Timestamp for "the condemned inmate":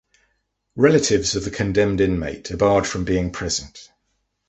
1.43-2.49